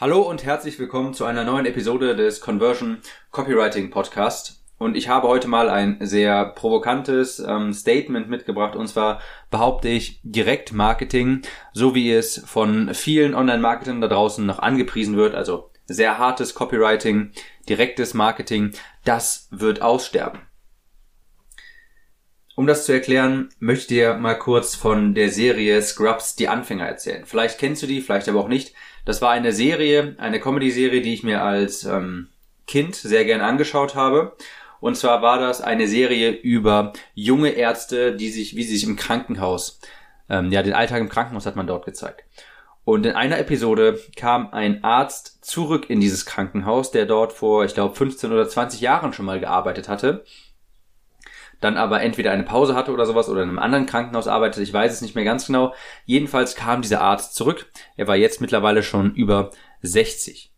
Hallo 0.00 0.20
und 0.20 0.44
herzlich 0.44 0.78
willkommen 0.78 1.12
zu 1.12 1.24
einer 1.24 1.42
neuen 1.42 1.66
Episode 1.66 2.14
des 2.14 2.40
Conversion 2.40 2.98
Copywriting 3.32 3.90
Podcast. 3.90 4.62
Und 4.78 4.96
ich 4.96 5.08
habe 5.08 5.26
heute 5.26 5.48
mal 5.48 5.68
ein 5.68 5.96
sehr 5.98 6.44
provokantes 6.44 7.40
ähm, 7.40 7.72
Statement 7.72 8.30
mitgebracht. 8.30 8.76
Und 8.76 8.86
zwar 8.86 9.20
behaupte 9.50 9.88
ich, 9.88 10.20
Direktmarketing, 10.22 11.42
so 11.72 11.96
wie 11.96 12.12
es 12.12 12.40
von 12.46 12.94
vielen 12.94 13.34
Online-Marketern 13.34 14.00
da 14.00 14.06
draußen 14.06 14.46
noch 14.46 14.60
angepriesen 14.60 15.16
wird, 15.16 15.34
also 15.34 15.72
sehr 15.86 16.16
hartes 16.16 16.54
Copywriting, 16.54 17.32
direktes 17.68 18.14
Marketing, 18.14 18.70
das 19.04 19.48
wird 19.50 19.82
aussterben. 19.82 20.42
Um 22.54 22.66
das 22.66 22.86
zu 22.86 22.92
erklären, 22.92 23.50
möchte 23.60 23.82
ich 23.82 24.00
dir 24.00 24.14
mal 24.14 24.36
kurz 24.36 24.74
von 24.74 25.14
der 25.14 25.30
Serie 25.30 25.80
Scrubs 25.82 26.34
die 26.34 26.48
Anfänger 26.48 26.86
erzählen. 26.86 27.24
Vielleicht 27.24 27.58
kennst 27.58 27.82
du 27.82 27.86
die, 27.88 28.00
vielleicht 28.00 28.28
aber 28.28 28.40
auch 28.40 28.48
nicht. 28.48 28.74
Das 29.08 29.22
war 29.22 29.30
eine 29.30 29.54
Serie, 29.54 30.16
eine 30.18 30.38
Comedy-Serie, 30.38 31.00
die 31.00 31.14
ich 31.14 31.22
mir 31.22 31.42
als 31.42 31.84
ähm, 31.84 32.28
Kind 32.66 32.94
sehr 32.94 33.24
gern 33.24 33.40
angeschaut 33.40 33.94
habe. 33.94 34.36
Und 34.80 34.98
zwar 34.98 35.22
war 35.22 35.38
das 35.38 35.62
eine 35.62 35.88
Serie 35.88 36.32
über 36.32 36.92
junge 37.14 37.48
Ärzte, 37.48 38.14
die 38.14 38.28
sich, 38.28 38.54
wie 38.54 38.64
sie 38.64 38.76
sich 38.76 38.86
im 38.86 38.96
Krankenhaus, 38.96 39.80
ähm, 40.28 40.52
ja, 40.52 40.62
den 40.62 40.74
Alltag 40.74 41.00
im 41.00 41.08
Krankenhaus 41.08 41.46
hat 41.46 41.56
man 41.56 41.66
dort 41.66 41.86
gezeigt. 41.86 42.24
Und 42.84 43.06
in 43.06 43.12
einer 43.12 43.38
Episode 43.38 43.98
kam 44.14 44.50
ein 44.52 44.84
Arzt 44.84 45.42
zurück 45.42 45.88
in 45.88 46.00
dieses 46.00 46.26
Krankenhaus, 46.26 46.90
der 46.90 47.06
dort 47.06 47.32
vor, 47.32 47.64
ich 47.64 47.72
glaube, 47.72 47.94
15 47.94 48.30
oder 48.30 48.46
20 48.46 48.82
Jahren 48.82 49.14
schon 49.14 49.24
mal 49.24 49.40
gearbeitet 49.40 49.88
hatte 49.88 50.22
dann 51.60 51.76
aber 51.76 52.02
entweder 52.02 52.30
eine 52.30 52.44
Pause 52.44 52.74
hatte 52.74 52.92
oder 52.92 53.06
sowas 53.06 53.28
oder 53.28 53.42
in 53.42 53.48
einem 53.48 53.58
anderen 53.58 53.86
Krankenhaus 53.86 54.28
arbeitete, 54.28 54.62
ich 54.62 54.72
weiß 54.72 54.92
es 54.92 55.00
nicht 55.00 55.14
mehr 55.14 55.24
ganz 55.24 55.46
genau. 55.46 55.74
Jedenfalls 56.06 56.54
kam 56.54 56.82
dieser 56.82 57.00
Arzt 57.00 57.34
zurück. 57.34 57.66
Er 57.96 58.06
war 58.06 58.16
jetzt 58.16 58.40
mittlerweile 58.40 58.82
schon 58.82 59.14
über 59.14 59.50
60. 59.82 60.52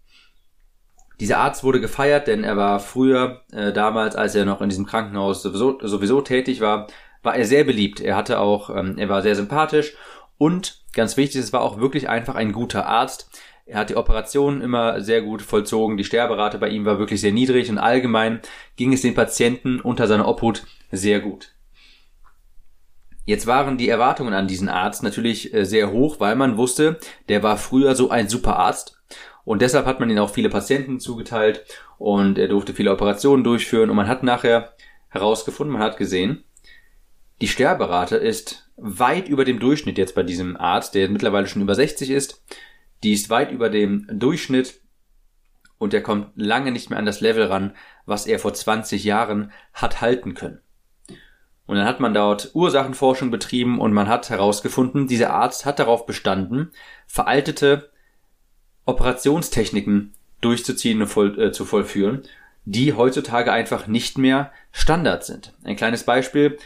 Dieser 1.20 1.38
Arzt 1.38 1.64
wurde 1.64 1.80
gefeiert, 1.80 2.26
denn 2.26 2.45
er 2.45 2.56
war 2.56 2.80
früher, 2.80 3.42
äh, 3.52 3.73
damals, 3.73 4.16
als 4.16 4.34
er 4.34 4.45
noch 4.45 4.62
in 4.62 4.70
diesem 4.70 4.87
Krankenhaus 4.87 5.42
sowieso, 5.42 5.79
sowieso 5.82 6.23
tätig 6.23 6.60
war, 6.60 6.87
war 7.23 7.37
er 7.37 7.45
sehr 7.45 7.64
beliebt. 7.64 8.01
Er 8.01 8.16
hatte 8.16 8.38
auch, 8.38 8.70
ähm, 8.70 8.96
er 8.96 9.09
war 9.09 9.20
sehr 9.20 9.37
sympathisch 9.37 9.95
und 10.38 10.80
ganz 10.95 11.18
wichtig, 11.18 11.42
es 11.42 11.52
war 11.52 11.60
auch 11.60 11.79
wirklich 11.79 12.09
einfach 12.09 12.35
ein 12.35 12.52
guter 12.52 12.87
Arzt. 12.87 13.30
Er 13.66 13.79
hat 13.79 13.91
die 13.91 13.97
Operationen 13.97 14.63
immer 14.63 15.01
sehr 15.01 15.23
gut 15.23 15.43
vollzogen, 15.43 15.97
die 15.97 16.05
Sterberate 16.05 16.59
bei 16.59 16.69
ihm 16.69 16.85
war 16.85 16.99
wirklich 16.99 17.21
sehr 17.21 17.33
niedrig 17.33 17.71
und 17.71 17.79
allgemein 17.79 18.41
ging 18.77 18.93
es 18.93 19.03
den 19.03 19.15
Patienten 19.15 19.80
unter 19.80 20.07
seiner 20.07 20.27
Obhut 20.27 20.65
sehr 20.91 21.21
gut. 21.21 21.53
Jetzt 23.25 23.47
waren 23.47 23.79
die 23.79 23.88
Erwartungen 23.88 24.35
an 24.35 24.49
diesen 24.49 24.69
Arzt 24.69 25.03
natürlich 25.03 25.55
äh, 25.55 25.65
sehr 25.65 25.93
hoch, 25.93 26.19
weil 26.19 26.35
man 26.35 26.57
wusste, 26.57 26.99
der 27.29 27.43
war 27.43 27.57
früher 27.57 27.95
so 27.95 28.11
ein 28.11 28.29
super 28.29 28.57
Arzt. 28.57 29.01
Und 29.45 29.63
deshalb 29.63 29.87
hat 29.87 30.01
man 30.01 30.11
ihn 30.11 30.19
auch 30.19 30.31
viele 30.31 30.49
Patienten 30.49 31.01
zugeteilt 31.01 31.65
und 31.99 32.38
er 32.38 32.49
durfte 32.49 32.75
viele 32.75 32.93
Operationen 32.93 33.45
durchführen 33.45 33.91
und 33.91 33.97
man 33.97 34.09
hat 34.09 34.23
nachher 34.23 34.75
herausgefunden, 35.09 35.73
man 35.73 35.83
hat 35.83 35.97
gesehen, 35.97 36.45
die 37.41 37.49
Sterberate 37.49 38.16
ist 38.16 38.69
weit 38.77 39.29
über 39.29 39.45
dem 39.45 39.59
Durchschnitt 39.59 39.99
jetzt 39.99 40.15
bei 40.15 40.23
diesem 40.23 40.57
Arzt, 40.57 40.95
der 40.95 41.09
mittlerweile 41.09 41.47
schon 41.47 41.63
über 41.63 41.75
60 41.75 42.11
ist 42.11 42.43
die 43.02 43.12
ist 43.12 43.30
weit 43.30 43.51
über 43.51 43.70
dem 43.70 44.06
Durchschnitt 44.10 44.80
und 45.79 45.95
er 45.95 46.02
kommt 46.02 46.30
lange 46.34 46.73
nicht 46.73 46.90
mehr 46.90 46.98
an 46.98 47.07
das 47.07 47.20
Level 47.20 47.45
ran, 47.45 47.74
was 48.04 48.26
er 48.26 48.38
vor 48.38 48.52
20 48.52 49.02
Jahren 49.04 49.52
hat 49.73 50.01
halten 50.01 50.34
können. 50.34 50.60
Und 51.66 51.76
dann 51.76 51.87
hat 51.87 52.01
man 52.01 52.12
dort 52.12 52.51
Ursachenforschung 52.52 53.30
betrieben 53.30 53.80
und 53.80 53.92
man 53.92 54.09
hat 54.09 54.29
herausgefunden, 54.29 55.07
dieser 55.07 55.32
Arzt 55.32 55.65
hat 55.65 55.79
darauf 55.79 56.04
bestanden, 56.04 56.73
veraltete 57.07 57.90
Operationstechniken 58.87 60.12
durchzuziehen 60.40 61.01
und 61.01 61.09
voll, 61.09 61.40
äh, 61.40 61.52
zu 61.52 61.64
vollführen, 61.64 62.23
die 62.64 62.95
heutzutage 62.95 63.52
einfach 63.52 63.87
nicht 63.87 64.19
mehr 64.19 64.53
Standard 64.72 65.25
sind. 65.25 65.54
Ein 65.62 65.76
kleines 65.76 66.03
Beispiel. 66.03 66.59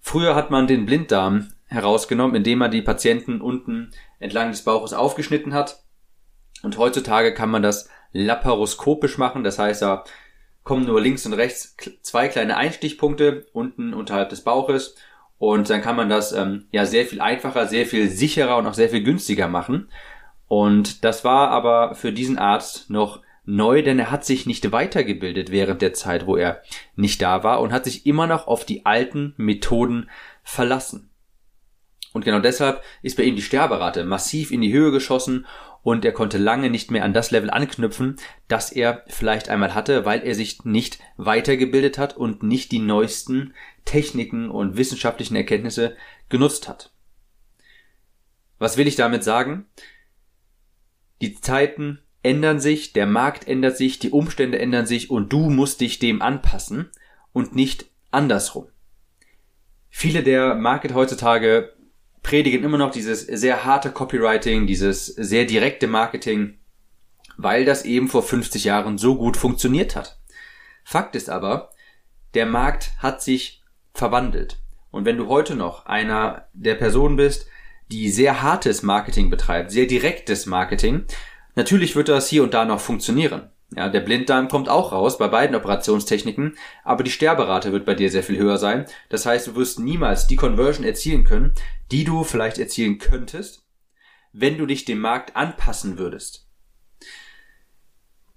Früher 0.00 0.34
hat 0.34 0.50
man 0.50 0.66
den 0.66 0.86
Blinddarm 0.86 1.48
herausgenommen, 1.68 2.36
indem 2.36 2.58
man 2.58 2.70
die 2.70 2.82
Patienten 2.82 3.40
unten 3.40 3.90
entlang 4.18 4.50
des 4.50 4.64
Bauches 4.64 4.92
aufgeschnitten 4.92 5.54
hat. 5.54 5.82
Und 6.62 6.76
heutzutage 6.78 7.34
kann 7.34 7.50
man 7.50 7.62
das 7.62 7.88
laparoskopisch 8.12 9.18
machen, 9.18 9.44
das 9.44 9.58
heißt, 9.58 9.82
da 9.82 10.04
kommen 10.64 10.86
nur 10.86 11.00
links 11.00 11.24
und 11.24 11.34
rechts 11.34 11.76
zwei 12.02 12.28
kleine 12.28 12.56
Einstichpunkte 12.56 13.46
unten 13.52 13.94
unterhalb 13.94 14.28
des 14.30 14.42
Bauches 14.42 14.96
und 15.38 15.70
dann 15.70 15.82
kann 15.82 15.96
man 15.96 16.08
das 16.08 16.32
ähm, 16.32 16.66
ja 16.72 16.84
sehr 16.84 17.06
viel 17.06 17.20
einfacher, 17.20 17.66
sehr 17.66 17.86
viel 17.86 18.08
sicherer 18.08 18.56
und 18.56 18.66
auch 18.66 18.74
sehr 18.74 18.88
viel 18.88 19.02
günstiger 19.02 19.48
machen. 19.48 19.88
Und 20.48 21.04
das 21.04 21.24
war 21.24 21.50
aber 21.50 21.94
für 21.94 22.12
diesen 22.12 22.38
Arzt 22.38 22.90
noch 22.90 23.22
neu, 23.44 23.82
denn 23.82 23.98
er 23.98 24.10
hat 24.10 24.24
sich 24.24 24.46
nicht 24.46 24.72
weitergebildet 24.72 25.50
während 25.50 25.80
der 25.80 25.94
Zeit, 25.94 26.26
wo 26.26 26.36
er 26.36 26.62
nicht 26.96 27.22
da 27.22 27.44
war 27.44 27.60
und 27.60 27.72
hat 27.72 27.84
sich 27.84 28.04
immer 28.04 28.26
noch 28.26 28.46
auf 28.46 28.64
die 28.64 28.84
alten 28.84 29.32
Methoden 29.36 30.10
verlassen. 30.42 31.07
Und 32.12 32.24
genau 32.24 32.40
deshalb 32.40 32.82
ist 33.02 33.16
bei 33.16 33.24
ihm 33.24 33.36
die 33.36 33.42
Sterberate 33.42 34.04
massiv 34.04 34.50
in 34.50 34.60
die 34.60 34.72
Höhe 34.72 34.90
geschossen 34.90 35.46
und 35.82 36.04
er 36.04 36.12
konnte 36.12 36.38
lange 36.38 36.70
nicht 36.70 36.90
mehr 36.90 37.04
an 37.04 37.12
das 37.12 37.30
Level 37.30 37.50
anknüpfen, 37.50 38.16
das 38.48 38.72
er 38.72 39.04
vielleicht 39.08 39.48
einmal 39.48 39.74
hatte, 39.74 40.04
weil 40.04 40.20
er 40.20 40.34
sich 40.34 40.64
nicht 40.64 40.98
weitergebildet 41.16 41.98
hat 41.98 42.16
und 42.16 42.42
nicht 42.42 42.72
die 42.72 42.78
neuesten 42.78 43.54
Techniken 43.84 44.50
und 44.50 44.76
wissenschaftlichen 44.76 45.36
Erkenntnisse 45.36 45.96
genutzt 46.28 46.68
hat. 46.68 46.92
Was 48.58 48.76
will 48.76 48.86
ich 48.86 48.96
damit 48.96 49.22
sagen? 49.22 49.66
Die 51.20 51.40
Zeiten 51.40 52.00
ändern 52.22 52.60
sich, 52.60 52.92
der 52.92 53.06
Markt 53.06 53.46
ändert 53.46 53.76
sich, 53.76 53.98
die 53.98 54.10
Umstände 54.10 54.58
ändern 54.58 54.86
sich 54.86 55.10
und 55.10 55.32
du 55.32 55.50
musst 55.50 55.80
dich 55.80 55.98
dem 55.98 56.22
anpassen 56.22 56.90
und 57.32 57.54
nicht 57.54 57.86
andersrum. 58.10 58.66
Viele 59.88 60.22
der 60.22 60.54
Market 60.54 60.94
heutzutage 60.94 61.72
predigen 62.28 62.62
immer 62.62 62.76
noch 62.76 62.90
dieses 62.90 63.22
sehr 63.22 63.64
harte 63.64 63.90
Copywriting, 63.90 64.66
dieses 64.66 65.06
sehr 65.06 65.46
direkte 65.46 65.86
Marketing, 65.86 66.58
weil 67.38 67.64
das 67.64 67.86
eben 67.86 68.08
vor 68.08 68.22
50 68.22 68.64
Jahren 68.64 68.98
so 68.98 69.16
gut 69.16 69.38
funktioniert 69.38 69.96
hat. 69.96 70.20
Fakt 70.84 71.16
ist 71.16 71.30
aber, 71.30 71.70
der 72.34 72.44
Markt 72.44 72.90
hat 72.98 73.22
sich 73.22 73.62
verwandelt. 73.94 74.60
Und 74.90 75.06
wenn 75.06 75.16
du 75.16 75.28
heute 75.28 75.54
noch 75.54 75.86
einer 75.86 76.48
der 76.52 76.74
Personen 76.74 77.16
bist, 77.16 77.46
die 77.90 78.10
sehr 78.10 78.42
hartes 78.42 78.82
Marketing 78.82 79.30
betreibt, 79.30 79.70
sehr 79.70 79.86
direktes 79.86 80.44
Marketing, 80.44 81.06
natürlich 81.54 81.96
wird 81.96 82.10
das 82.10 82.28
hier 82.28 82.42
und 82.42 82.52
da 82.52 82.66
noch 82.66 82.80
funktionieren. 82.80 83.50
Ja, 83.76 83.90
der 83.90 84.00
Blinddarm 84.00 84.48
kommt 84.48 84.70
auch 84.70 84.92
raus 84.92 85.18
bei 85.18 85.28
beiden 85.28 85.54
Operationstechniken, 85.54 86.56
aber 86.84 87.04
die 87.04 87.10
Sterberate 87.10 87.70
wird 87.70 87.84
bei 87.84 87.94
dir 87.94 88.10
sehr 88.10 88.22
viel 88.22 88.38
höher 88.38 88.56
sein. 88.56 88.86
Das 89.10 89.26
heißt, 89.26 89.46
du 89.46 89.56
wirst 89.56 89.78
niemals 89.78 90.26
die 90.26 90.36
Conversion 90.36 90.86
erzielen 90.86 91.24
können, 91.24 91.52
die 91.92 92.04
du 92.04 92.24
vielleicht 92.24 92.58
erzielen 92.58 92.98
könntest, 92.98 93.66
wenn 94.32 94.56
du 94.56 94.64
dich 94.64 94.86
dem 94.86 95.00
Markt 95.00 95.36
anpassen 95.36 95.98
würdest. 95.98 96.48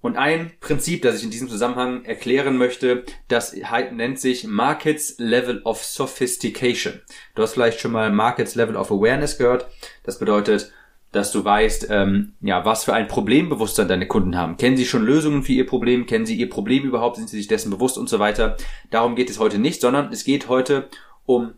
Und 0.02 0.18
ein 0.18 0.52
Prinzip, 0.60 1.04
das 1.04 1.18
ich 1.18 1.24
in 1.24 1.30
diesem 1.30 1.48
Zusammenhang 1.48 2.04
erklären 2.06 2.58
möchte, 2.58 3.06
das 3.28 3.56
nennt 3.92 4.20
sich 4.20 4.46
Markets 4.46 5.16
Level 5.20 5.62
of 5.62 5.84
Sophistication. 5.84 7.02
Du 7.36 7.44
hast 7.44 7.54
vielleicht 7.54 7.80
schon 7.80 7.92
mal 7.92 8.12
Markets 8.12 8.56
Level 8.56 8.76
of 8.76 8.92
Awareness 8.92 9.38
gehört. 9.38 9.68
Das 10.04 10.18
bedeutet, 10.18 10.74
dass 11.12 11.32
du 11.32 11.44
weißt, 11.44 11.88
ähm, 11.90 12.36
ja, 12.42 12.64
was 12.64 12.86
für 12.86 12.94
ein 12.94 13.08
Problembewusstsein 13.08 13.88
deine 13.88 14.08
Kunden 14.08 14.38
haben. 14.38 14.58
Kennen 14.58 14.78
sie 14.78 14.86
schon 14.86 15.04
Lösungen 15.04 15.44
für 15.44 15.52
ihr 15.52 15.66
Problem? 15.66 16.06
Kennen 16.06 16.26
sie 16.26 16.36
ihr 16.36 16.50
Problem 16.50 16.84
überhaupt? 16.84 17.18
Sind 17.18 17.30
sie 17.30 17.38
sich 17.38 17.48
dessen 17.48 17.70
bewusst 17.70 17.98
und 17.98 18.08
so 18.08 18.20
weiter? 18.20 18.56
Darum 18.90 19.16
geht 19.16 19.30
es 19.30 19.40
heute 19.40 19.60
nicht, 19.60 19.82
sondern 19.82 20.12
es 20.12 20.24
geht 20.24 20.48
heute 20.48 20.90
um 21.26 21.54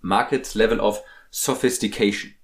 Markets 0.00 0.54
Level 0.54 0.80
of 0.80 1.02
Sophistication. 1.30 2.34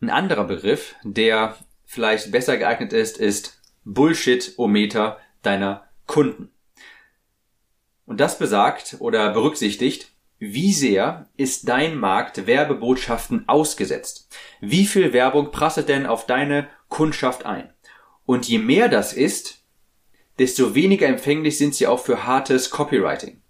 Ein 0.00 0.10
anderer 0.10 0.44
Begriff, 0.44 0.94
der 1.04 1.56
vielleicht 1.84 2.32
besser 2.32 2.56
geeignet 2.56 2.92
ist, 2.92 3.18
ist 3.18 3.60
Bullshit-O-Meter 3.84 5.18
deiner 5.42 5.84
Kunden. 6.06 6.50
Und 8.06 8.20
das 8.20 8.38
besagt 8.38 8.96
oder 8.98 9.32
berücksichtigt, 9.32 10.13
wie 10.52 10.72
sehr 10.72 11.28
ist 11.36 11.68
dein 11.68 11.96
Markt 11.96 12.46
Werbebotschaften 12.46 13.48
ausgesetzt? 13.48 14.28
Wie 14.60 14.84
viel 14.86 15.12
Werbung 15.12 15.50
prasselt 15.50 15.88
denn 15.88 16.06
auf 16.06 16.26
deine 16.26 16.68
Kundschaft 16.88 17.46
ein? 17.46 17.72
Und 18.26 18.48
je 18.48 18.58
mehr 18.58 18.88
das 18.88 19.12
ist, 19.12 19.62
desto 20.38 20.74
weniger 20.74 21.06
empfänglich 21.06 21.56
sind 21.56 21.74
sie 21.74 21.86
auch 21.86 22.00
für 22.00 22.26
hartes 22.26 22.70
Copywriting. 22.70 23.40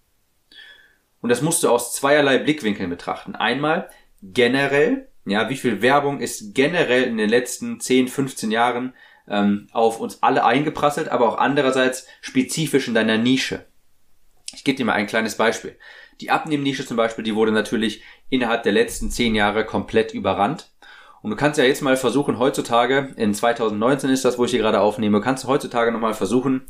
Und 1.21 1.31
das 1.31 1.43
musst 1.43 1.63
du 1.63 1.71
aus 1.71 1.95
zweierlei 1.95 2.39
Blickwinkeln 2.39 2.91
betrachten. 2.91 3.35
Einmal 3.35 3.89
generell, 4.23 5.09
ja, 5.25 5.49
wie 5.49 5.57
viel 5.57 5.83
Werbung 5.83 6.21
ist 6.21 6.55
generell 6.55 7.05
in 7.05 7.17
den 7.17 7.31
letzten 7.31 7.81
10, 7.81 8.09
15 8.09 8.51
Jahren 8.51 8.95
ähm, 9.27 9.69
auf 9.73 10.01
uns 10.01 10.23
alle 10.23 10.45
eingeprasselt, 10.45 11.09
aber 11.09 11.29
auch 11.29 11.39
andererseits 11.39 12.07
spezifisch 12.21 12.89
in 12.89 12.95
deiner 12.95 13.17
Nische. 13.17 13.65
Ich 14.55 14.65
gebe 14.65 14.77
dir 14.77 14.85
mal 14.85 14.93
ein 14.93 15.07
kleines 15.07 15.37
Beispiel. 15.37 15.77
Die 16.21 16.31
Abnehmnische 16.31 16.87
zum 16.87 16.97
Beispiel, 16.97 17.25
die 17.25 17.35
wurde 17.35 17.53
natürlich 17.53 18.03
innerhalb 18.31 18.63
der 18.63 18.73
letzten 18.73 19.11
zehn 19.11 19.35
Jahre 19.35 19.65
komplett 19.65 20.15
überrannt. 20.15 20.71
Und 21.23 21.31
du 21.31 21.37
kannst 21.37 21.59
ja 21.59 21.65
jetzt 21.65 21.83
mal 21.83 21.97
versuchen, 21.97 22.39
heutzutage, 22.39 23.15
in 23.17 23.33
2019 23.33 24.11
ist 24.11 24.25
das, 24.25 24.39
wo 24.39 24.45
ich 24.45 24.51
hier 24.51 24.61
gerade 24.61 24.81
aufnehme, 24.81 25.21
kannst 25.21 25.45
du 25.45 25.49
heutzutage 25.49 25.91
nochmal 25.91 26.15
versuchen, 26.15 26.67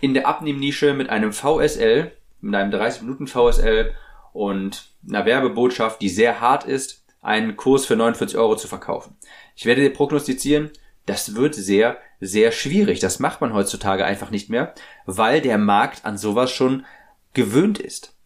in 0.00 0.14
der 0.14 0.26
Abnehmnische 0.26 0.94
mit 0.94 1.10
einem 1.10 1.32
VSL, 1.32 2.12
mit 2.40 2.54
einem 2.54 2.70
30 2.70 3.02
Minuten 3.02 3.26
VSL 3.26 3.94
und 4.32 4.88
einer 5.06 5.26
Werbebotschaft, 5.26 6.00
die 6.00 6.08
sehr 6.08 6.40
hart 6.40 6.64
ist, 6.64 7.04
einen 7.20 7.56
Kurs 7.56 7.86
für 7.86 7.94
49 7.94 8.38
Euro 8.38 8.56
zu 8.56 8.66
verkaufen. 8.66 9.16
Ich 9.54 9.66
werde 9.66 9.82
dir 9.82 9.92
prognostizieren, 9.92 10.70
das 11.06 11.34
wird 11.34 11.54
sehr, 11.54 11.98
sehr 12.20 12.52
schwierig. 12.52 13.00
Das 13.00 13.18
macht 13.18 13.40
man 13.40 13.52
heutzutage 13.52 14.04
einfach 14.04 14.30
nicht 14.30 14.50
mehr, 14.50 14.74
weil 15.06 15.40
der 15.40 15.58
Markt 15.58 16.04
an 16.04 16.16
sowas 16.16 16.50
schon 16.50 16.86
gewöhnt 17.34 17.78
ist. 17.78 18.16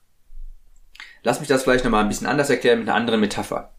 Lass 1.27 1.41
mich 1.41 1.49
das 1.49 1.65
vielleicht 1.65 1.83
nochmal 1.83 2.05
ein 2.05 2.09
bisschen 2.09 2.29
anders 2.29 2.51
erklären 2.51 2.79
mit 2.79 2.89
einer 2.89 2.97
anderen 2.97 3.19
Metapher. 3.19 3.75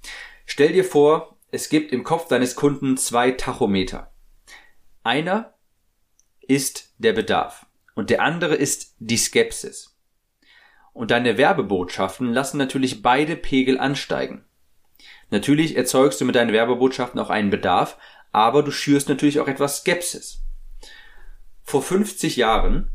Stell 0.46 0.74
dir 0.74 0.84
vor, 0.84 1.38
es 1.50 1.70
gibt 1.70 1.94
im 1.94 2.04
Kopf 2.04 2.28
deines 2.28 2.58
Kunden 2.58 2.98
zwei 2.98 3.32
Tachometer. 3.32 4.12
Einer 5.02 5.54
ist 6.42 6.94
der 6.98 7.14
Bedarf 7.14 7.66
und 7.96 8.10
der 8.10 8.22
andere 8.22 8.54
ist 8.54 8.98
die 9.00 9.16
Skepsis. 9.16 9.98
Und 10.92 11.12
deine 11.12 11.38
Werbebotschaften 11.38 12.34
lassen 12.34 12.58
natürlich 12.58 13.02
beide 13.02 13.38
Pegel 13.38 13.80
ansteigen. 13.80 14.44
Natürlich 15.30 15.78
erzeugst 15.78 16.20
du 16.20 16.26
mit 16.26 16.36
deinen 16.36 16.52
Werbebotschaften 16.52 17.18
auch 17.18 17.30
einen 17.30 17.50
Bedarf, 17.50 17.98
aber 18.34 18.62
du 18.62 18.72
schürst 18.72 19.08
natürlich 19.08 19.40
auch 19.40 19.48
etwas 19.48 19.78
Skepsis. 19.78 20.42
Vor 21.64 21.82
50 21.82 22.36
Jahren 22.36 22.92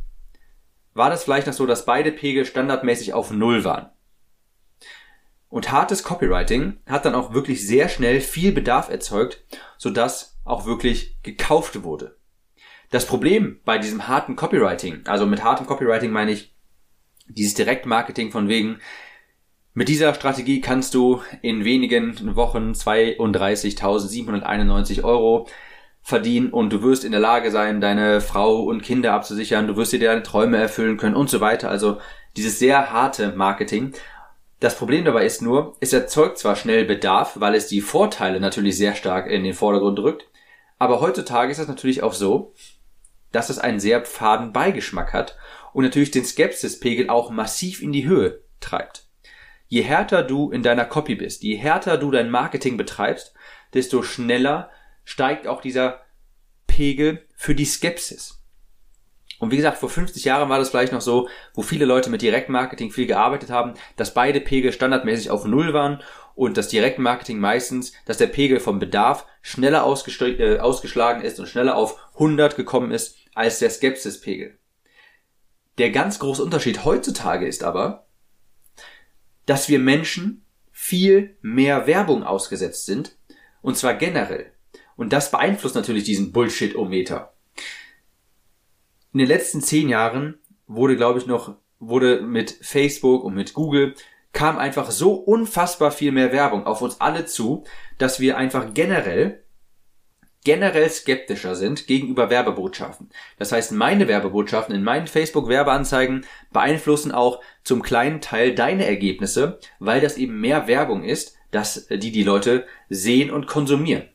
war 0.92 1.08
das 1.08 1.24
vielleicht 1.24 1.46
noch 1.46 1.54
so, 1.54 1.64
dass 1.64 1.86
beide 1.86 2.12
Pegel 2.12 2.44
standardmäßig 2.44 3.14
auf 3.14 3.30
Null 3.30 3.64
waren. 3.64 3.88
Und 5.52 5.70
hartes 5.70 6.02
Copywriting 6.02 6.78
hat 6.88 7.04
dann 7.04 7.14
auch 7.14 7.34
wirklich 7.34 7.64
sehr 7.66 7.90
schnell 7.90 8.22
viel 8.22 8.52
Bedarf 8.52 8.88
erzeugt, 8.88 9.44
sodass 9.76 10.38
auch 10.46 10.64
wirklich 10.64 11.18
gekauft 11.22 11.82
wurde. 11.82 12.16
Das 12.90 13.04
Problem 13.04 13.60
bei 13.66 13.76
diesem 13.76 14.08
harten 14.08 14.34
Copywriting, 14.34 15.02
also 15.04 15.26
mit 15.26 15.44
hartem 15.44 15.66
Copywriting 15.66 16.10
meine 16.10 16.32
ich 16.32 16.54
dieses 17.26 17.52
Direktmarketing 17.52 18.30
von 18.30 18.48
wegen, 18.48 18.78
mit 19.74 19.90
dieser 19.90 20.14
Strategie 20.14 20.62
kannst 20.62 20.94
du 20.94 21.20
in 21.42 21.66
wenigen 21.66 22.34
Wochen 22.34 22.72
32.791 22.72 25.04
Euro 25.04 25.48
verdienen 26.00 26.48
und 26.48 26.72
du 26.72 26.82
wirst 26.82 27.04
in 27.04 27.12
der 27.12 27.20
Lage 27.20 27.50
sein, 27.50 27.82
deine 27.82 28.22
Frau 28.22 28.62
und 28.62 28.82
Kinder 28.82 29.12
abzusichern, 29.12 29.66
du 29.66 29.76
wirst 29.76 29.92
dir 29.92 30.00
deine 30.00 30.22
Träume 30.22 30.56
erfüllen 30.56 30.96
können 30.96 31.14
und 31.14 31.28
so 31.28 31.42
weiter. 31.42 31.68
Also 31.68 31.98
dieses 32.36 32.58
sehr 32.58 32.90
harte 32.90 33.32
Marketing. 33.32 33.92
Das 34.62 34.76
Problem 34.76 35.04
dabei 35.04 35.26
ist 35.26 35.42
nur, 35.42 35.76
es 35.80 35.92
erzeugt 35.92 36.38
zwar 36.38 36.54
schnell 36.54 36.84
Bedarf, 36.84 37.40
weil 37.40 37.56
es 37.56 37.66
die 37.66 37.80
Vorteile 37.80 38.38
natürlich 38.38 38.76
sehr 38.76 38.94
stark 38.94 39.28
in 39.28 39.42
den 39.42 39.54
Vordergrund 39.54 39.98
drückt, 39.98 40.28
aber 40.78 41.00
heutzutage 41.00 41.50
ist 41.50 41.58
es 41.58 41.66
natürlich 41.66 42.04
auch 42.04 42.12
so, 42.12 42.54
dass 43.32 43.50
es 43.50 43.58
einen 43.58 43.80
sehr 43.80 44.04
faden 44.04 44.52
Beigeschmack 44.52 45.12
hat 45.12 45.36
und 45.72 45.82
natürlich 45.82 46.12
den 46.12 46.24
Skepsispegel 46.24 47.10
auch 47.10 47.30
massiv 47.30 47.82
in 47.82 47.90
die 47.90 48.06
Höhe 48.06 48.44
treibt. 48.60 49.08
Je 49.66 49.82
härter 49.82 50.22
du 50.22 50.52
in 50.52 50.62
deiner 50.62 50.84
Copy 50.84 51.16
bist, 51.16 51.42
je 51.42 51.56
härter 51.56 51.98
du 51.98 52.12
dein 52.12 52.30
Marketing 52.30 52.76
betreibst, 52.76 53.34
desto 53.74 54.04
schneller 54.04 54.70
steigt 55.02 55.48
auch 55.48 55.60
dieser 55.60 56.02
Pegel 56.68 57.26
für 57.34 57.56
die 57.56 57.64
Skepsis. 57.64 58.41
Und 59.42 59.50
wie 59.50 59.56
gesagt, 59.56 59.78
vor 59.78 59.90
50 59.90 60.24
Jahren 60.24 60.48
war 60.50 60.60
das 60.60 60.70
vielleicht 60.70 60.92
noch 60.92 61.00
so, 61.00 61.28
wo 61.52 61.62
viele 61.62 61.84
Leute 61.84 62.10
mit 62.10 62.22
Direktmarketing 62.22 62.92
viel 62.92 63.08
gearbeitet 63.08 63.50
haben, 63.50 63.74
dass 63.96 64.14
beide 64.14 64.40
Pegel 64.40 64.72
standardmäßig 64.72 65.30
auf 65.30 65.44
Null 65.44 65.74
waren 65.74 66.00
und 66.36 66.56
das 66.56 66.68
Direktmarketing 66.68 67.40
meistens, 67.40 67.92
dass 68.06 68.18
der 68.18 68.28
Pegel 68.28 68.60
vom 68.60 68.78
Bedarf 68.78 69.26
schneller 69.40 69.80
äh, 69.80 70.58
ausgeschlagen 70.60 71.22
ist 71.22 71.40
und 71.40 71.48
schneller 71.48 71.74
auf 71.74 71.98
100 72.14 72.54
gekommen 72.54 72.92
ist 72.92 73.16
als 73.34 73.58
der 73.58 73.70
Skepsispegel. 73.70 74.60
Der 75.76 75.90
ganz 75.90 76.20
große 76.20 76.44
Unterschied 76.44 76.84
heutzutage 76.84 77.48
ist 77.48 77.64
aber, 77.64 78.06
dass 79.46 79.68
wir 79.68 79.80
Menschen 79.80 80.46
viel 80.70 81.36
mehr 81.40 81.88
Werbung 81.88 82.22
ausgesetzt 82.22 82.86
sind, 82.86 83.16
und 83.60 83.76
zwar 83.76 83.94
generell. 83.94 84.52
Und 84.94 85.12
das 85.12 85.32
beeinflusst 85.32 85.74
natürlich 85.74 86.04
diesen 86.04 86.30
Bullshit-O-Meter. 86.30 87.31
In 89.12 89.18
den 89.18 89.28
letzten 89.28 89.60
zehn 89.60 89.88
Jahren 89.88 90.38
wurde, 90.66 90.96
glaube 90.96 91.18
ich, 91.18 91.26
noch, 91.26 91.56
wurde 91.78 92.22
mit 92.22 92.50
Facebook 92.62 93.24
und 93.24 93.34
mit 93.34 93.54
Google 93.54 93.94
kam 94.32 94.56
einfach 94.58 94.90
so 94.90 95.12
unfassbar 95.12 95.90
viel 95.90 96.12
mehr 96.12 96.32
Werbung 96.32 96.64
auf 96.64 96.80
uns 96.80 97.00
alle 97.00 97.26
zu, 97.26 97.64
dass 97.98 98.20
wir 98.20 98.38
einfach 98.38 98.72
generell 98.72 99.42
generell 100.44 100.90
skeptischer 100.90 101.54
sind 101.54 101.86
gegenüber 101.86 102.30
Werbebotschaften. 102.30 103.10
Das 103.38 103.52
heißt, 103.52 103.72
meine 103.72 104.08
Werbebotschaften 104.08 104.74
in 104.74 104.82
meinen 104.82 105.06
Facebook-Werbeanzeigen 105.06 106.26
beeinflussen 106.52 107.12
auch 107.12 107.40
zum 107.64 107.82
kleinen 107.82 108.20
Teil 108.20 108.54
deine 108.54 108.86
Ergebnisse, 108.86 109.60
weil 109.78 110.00
das 110.00 110.16
eben 110.16 110.40
mehr 110.40 110.66
Werbung 110.66 111.04
ist, 111.04 111.36
dass 111.50 111.86
die 111.88 112.10
die 112.10 112.24
Leute 112.24 112.66
sehen 112.88 113.30
und 113.30 113.46
konsumieren. 113.46 114.08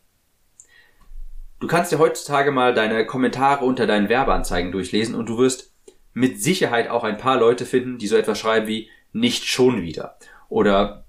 Du 1.59 1.68
kannst 1.68 1.92
dir 1.92 1.98
heutzutage 1.98 2.51
mal 2.51 2.74
deine 2.74 3.06
Kommentare 3.06 3.65
unter 3.65 3.88
deinen 3.88 4.09
Werbeanzeigen 4.09 4.71
durchlesen 4.71 5.15
und 5.15 5.27
du 5.27 5.38
wirst 5.39 5.74
mit 6.13 6.42
Sicherheit 6.42 6.89
auch 6.89 7.04
ein 7.04 7.18
paar 7.18 7.38
Leute 7.38 7.65
finden, 7.65 7.98
die 7.98 8.07
so 8.07 8.15
etwas 8.15 8.39
schreiben 8.39 8.68
wie 8.68 8.89
nicht 9.12 9.45
schon 9.45 9.81
wieder 9.81 10.18
oder 10.50 11.06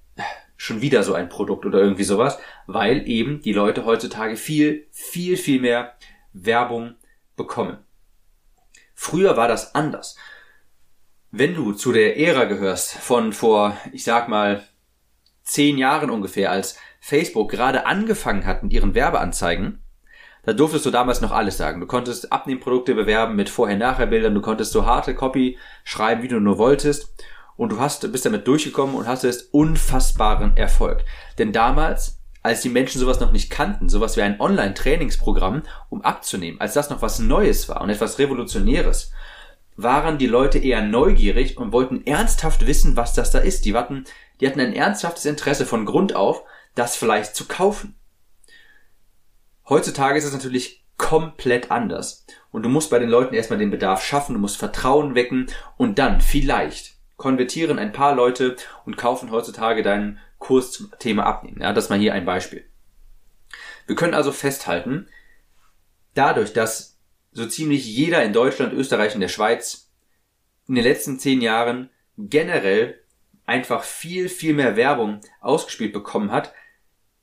schon 0.57 0.81
wieder 0.81 1.03
so 1.03 1.15
ein 1.15 1.29
Produkt 1.29 1.67
oder 1.67 1.79
irgendwie 1.79 2.05
sowas, 2.05 2.39
weil 2.67 3.09
eben 3.09 3.43
die 3.43 3.53
Leute 3.53 3.85
heutzutage 3.85 4.37
viel, 4.37 4.87
viel, 4.91 5.37
viel 5.37 5.61
mehr 5.61 5.95
Werbung 6.33 6.97
bekommen. 7.37 7.79
Früher 8.95 9.37
war 9.37 9.49
das 9.49 9.75
anders. 9.75 10.17
Wenn 11.31 11.55
du 11.55 11.73
zu 11.73 11.93
der 11.93 12.19
Ära 12.19 12.45
gehörst 12.45 12.95
von 12.95 13.33
vor, 13.33 13.77
ich 13.93 14.03
sag 14.03 14.29
mal, 14.29 14.67
zehn 15.43 15.79
Jahren 15.79 16.11
ungefähr, 16.11 16.51
als 16.51 16.79
Facebook 17.01 17.51
gerade 17.51 17.87
angefangen 17.87 18.47
hat 18.47 18.63
mit 18.63 18.73
ihren 18.73 18.95
Werbeanzeigen, 18.95 19.83
da 20.49 20.55
durftest 20.55 20.87
du 20.87 20.91
damals 20.91 21.21
noch 21.21 21.31
alles 21.31 21.59
sagen. 21.59 21.79
Du 21.79 21.87
konntest 21.87 22.33
Abnehmprodukte 22.33 22.95
bewerben 22.95 23.37
mit 23.37 23.51
Vorher-Nachher-Bildern, 23.51 24.35
du 24.35 24.41
konntest 24.41 24.73
so 24.73 24.87
harte 24.87 25.15
Copy 25.15 25.59
schreiben, 25.85 26.23
wie 26.23 26.29
du 26.29 26.41
nur 26.41 26.57
wolltest 26.57 27.13
und 27.59 27.73
du 27.73 27.81
hast, 27.81 28.11
bist 28.11 28.25
damit 28.25 28.49
durchgekommen 28.49 28.97
und 28.97 29.07
hattest 29.07 29.53
unfassbaren 29.53 30.57
Erfolg. 30.57 31.05
Denn 31.37 31.53
damals, 31.53 32.23
als 32.43 32.63
die 32.63 32.71
Menschen 32.71 32.99
sowas 32.99 33.21
noch 33.21 33.31
nicht 33.31 33.51
kannten, 33.51 33.91
sowas 33.91 34.17
wie 34.17 34.23
ein 34.23 34.41
Online-Trainingsprogramm, 34.41 35.65
um 35.91 36.01
abzunehmen, 36.01 36.63
als 36.63 36.73
das 36.73 36.89
noch 36.89 37.03
was 37.03 37.19
Neues 37.19 37.69
war 37.69 37.83
und 37.83 37.91
etwas 37.91 38.19
Revolutionäres, 38.19 39.13
waren 39.77 40.17
die 40.17 40.27
Leute 40.27 40.59
eher 40.59 40.81
neugierig 40.81 41.59
und 41.59 41.73
wollten 41.73 42.07
ernsthaft 42.07 42.67
wissen, 42.67 42.97
was 42.97 43.13
das 43.13 43.31
da 43.31 43.39
ist. 43.39 43.67
Die 43.67 43.75
hatten, 43.75 44.05
die 44.41 44.47
hatten 44.47 44.61
ein 44.61 44.73
ernsthaftes 44.73 45.27
Interesse 45.27 45.67
von 45.67 45.85
Grund 45.85 46.17
auf, 46.17 46.43
das 46.75 46.97
vielleicht 46.97 47.37
zu 47.37 47.45
kaufen. 47.45 47.98
Heutzutage 49.69 50.19
ist 50.19 50.25
es 50.25 50.33
natürlich 50.33 50.85
komplett 50.97 51.71
anders. 51.71 52.27
Und 52.51 52.63
du 52.63 52.69
musst 52.69 52.91
bei 52.91 52.99
den 52.99 53.09
Leuten 53.09 53.35
erstmal 53.35 53.59
den 53.59 53.71
Bedarf 53.71 54.05
schaffen, 54.05 54.35
du 54.35 54.41
musst 54.41 54.57
Vertrauen 54.57 55.15
wecken 55.15 55.47
und 55.77 55.99
dann 55.99 56.21
vielleicht 56.21 56.97
konvertieren 57.17 57.79
ein 57.79 57.93
paar 57.93 58.15
Leute 58.15 58.57
und 58.87 58.97
kaufen 58.97 59.31
heutzutage 59.31 59.83
deinen 59.83 60.19
Kurs 60.39 60.73
zum 60.73 60.93
Thema 60.99 61.27
Abnehmen. 61.27 61.61
Ja, 61.61 61.73
das 61.73 61.89
mal 61.89 61.99
hier 61.99 62.15
ein 62.15 62.25
Beispiel. 62.25 62.65
Wir 63.87 63.97
können 63.97 64.15
also 64.15 64.33
festhalten, 64.33 65.09
dadurch, 66.15 66.53
dass 66.53 66.99
so 67.33 67.47
ziemlich 67.47 67.87
jeder 67.87 68.23
in 68.23 68.33
Deutschland, 68.33 68.73
Österreich 68.73 69.15
und 69.15 69.21
der 69.21 69.29
Schweiz 69.29 69.91
in 70.67 70.75
den 70.75 70.85
letzten 70.85 71.19
zehn 71.19 71.41
Jahren 71.41 71.91
generell 72.17 73.01
einfach 73.47 73.83
viel, 73.83 74.29
viel 74.29 74.55
mehr 74.55 74.77
Werbung 74.77 75.21
ausgespielt 75.41 75.93
bekommen 75.93 76.31
hat, 76.31 76.53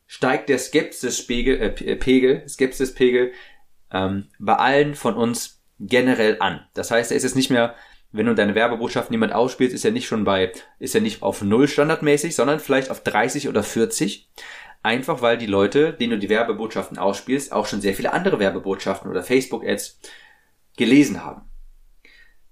steigt 0.08 0.50
der 0.50 0.60
Skepsispegel, 0.60 1.60
äh, 1.60 1.96
Pegel, 1.96 2.48
Skepsispegel 2.48 3.32
ähm, 3.92 4.30
bei 4.40 4.56
allen 4.56 4.96
von 4.96 5.16
uns 5.16 5.62
generell 5.80 6.38
an. 6.40 6.66
Das 6.74 6.92
heißt, 6.92 7.12
er 7.12 7.18
ist 7.18 7.24
jetzt 7.24 7.36
nicht 7.36 7.50
mehr 7.50 7.76
wenn 8.16 8.28
du 8.28 8.34
deine 8.34 8.56
Werbebotschaft 8.56 9.12
niemand 9.12 9.34
ausspielst, 9.34 9.76
ist 9.76 9.84
er 9.84 9.92
nicht 9.92 10.08
schon 10.08 10.24
bei, 10.24 10.52
ist 10.80 10.96
er 10.96 11.02
nicht 11.02 11.22
auf 11.22 11.42
null 11.42 11.68
standardmäßig, 11.68 12.34
sondern 12.34 12.62
vielleicht 12.62 12.90
auf 12.90 13.04
30 13.04 13.50
oder 13.50 13.62
40. 13.62 14.30
Einfach 14.84 15.22
weil 15.22 15.38
die 15.38 15.48
Leute, 15.48 15.92
denen 15.94 16.12
du 16.12 16.20
die 16.20 16.30
Werbebotschaften 16.30 16.98
ausspielst, 16.98 17.52
auch 17.52 17.66
schon 17.66 17.82
sehr 17.82 17.94
viele 17.94 18.14
andere 18.14 18.40
Werbebotschaften 18.40 19.12
oder 19.12 19.22
Facebook-Ads 19.22 20.00
gelesen 20.78 21.26
haben. 21.26 21.42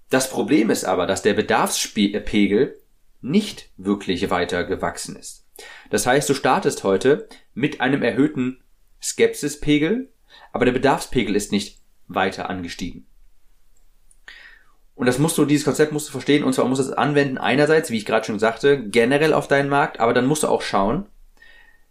Das 0.09 0.29
Problem 0.29 0.69
ist 0.69 0.83
aber, 0.83 1.07
dass 1.07 1.21
der 1.21 1.33
Bedarfspegel 1.33 2.77
nicht 3.21 3.69
wirklich 3.77 4.29
weiter 4.29 4.65
gewachsen 4.65 5.15
ist. 5.15 5.42
Das 5.89 6.05
heißt, 6.05 6.29
du 6.29 6.33
startest 6.33 6.83
heute 6.83 7.27
mit 7.53 7.81
einem 7.81 8.01
erhöhten 8.01 8.61
Skepsispegel, 9.01 10.11
aber 10.51 10.65
der 10.65 10.71
Bedarfspegel 10.71 11.35
ist 11.35 11.51
nicht 11.51 11.79
weiter 12.07 12.49
angestiegen. 12.49 13.05
Und 14.95 15.07
das 15.07 15.19
musst 15.19 15.37
du, 15.37 15.45
dieses 15.45 15.65
Konzept 15.65 15.91
musst 15.91 16.07
du 16.07 16.11
verstehen, 16.11 16.43
und 16.43 16.53
zwar 16.53 16.65
musst 16.65 16.81
du 16.81 16.85
es 16.85 16.93
anwenden, 16.93 17.37
einerseits, 17.37 17.89
wie 17.89 17.97
ich 17.97 18.05
gerade 18.05 18.25
schon 18.25 18.39
sagte, 18.39 18.87
generell 18.89 19.33
auf 19.33 19.47
deinen 19.47 19.69
Markt, 19.69 19.99
aber 19.99 20.13
dann 20.13 20.27
musst 20.27 20.43
du 20.43 20.47
auch 20.47 20.61
schauen, 20.61 21.07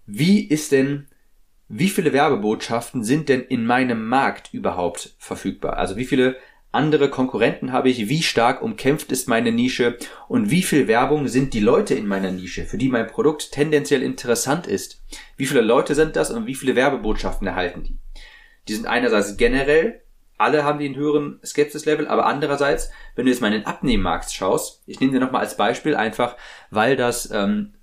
wie 0.07 0.47
ist 0.47 0.73
denn 0.73 1.09
wie 1.75 1.89
viele 1.89 2.13
Werbebotschaften 2.13 3.03
sind 3.03 3.31
denn 3.31 3.41
in 3.41 3.65
meinem 3.65 4.07
Markt 4.07 4.53
überhaupt 4.53 5.15
verfügbar? 5.19 5.79
Also 5.79 5.97
wie 5.97 6.05
viele 6.05 6.37
andere 6.73 7.11
Konkurrenten 7.11 7.73
habe 7.73 7.91
ich, 7.91 8.09
wie 8.09 8.23
stark 8.23 8.63
umkämpft 8.63 9.13
ist 9.13 9.29
meine 9.29 9.53
Nische 9.53 9.99
und 10.27 10.51
wie 10.51 10.63
viel 10.63 10.89
Werbung 10.89 11.29
sind 11.29 11.53
die 11.53 11.61
Leute 11.61 11.95
in 11.95 12.07
meiner 12.07 12.33
Nische, 12.33 12.65
für 12.65 12.79
die 12.79 12.89
mein 12.89 13.07
Produkt 13.07 13.53
tendenziell 13.53 14.03
interessant 14.03 14.67
ist. 14.67 15.03
Wie 15.37 15.47
viele 15.47 15.61
Leute 15.61 15.95
sind 15.95 16.17
das 16.17 16.31
und 16.31 16.47
wie 16.47 16.55
viele 16.55 16.75
Werbebotschaften 16.75 17.47
erhalten 17.47 17.83
die? 17.83 17.99
Die 18.69 18.75
sind 18.75 18.87
einerseits 18.87 19.37
generell, 19.37 20.01
alle 20.39 20.65
haben 20.65 20.81
einen 20.81 20.97
höheren 20.97 21.41
Skepsis-Level, 21.45 22.09
aber 22.09 22.25
andererseits, 22.25 22.91
wenn 23.15 23.27
du 23.27 23.31
jetzt 23.31 23.43
mal 23.43 23.49
in 23.49 23.61
den 23.61 23.67
Abnehmmarkt 23.67 24.33
schaust, 24.33 24.83
ich 24.87 24.99
nehme 24.99 25.13
dir 25.13 25.21
nochmal 25.21 25.43
als 25.43 25.59
Beispiel 25.59 25.95
einfach, 25.95 26.37
weil 26.71 26.97
das 26.97 27.31
ähm, 27.31 27.75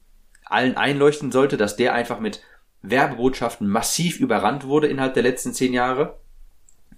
allen 0.46 0.78
einleuchten 0.78 1.32
sollte, 1.32 1.58
dass 1.58 1.76
der 1.76 1.94
einfach 1.94 2.20
mit 2.20 2.42
Werbebotschaften 2.82 3.68
massiv 3.68 4.20
überrannt 4.20 4.66
wurde 4.66 4.88
innerhalb 4.88 5.14
der 5.14 5.24
letzten 5.24 5.54
zehn 5.54 5.74
Jahre 5.74 6.18